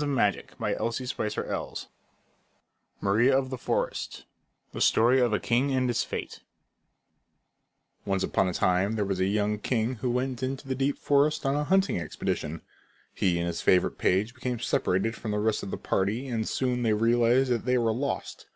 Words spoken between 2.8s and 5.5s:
MARIA OF THE FOREST The Story of a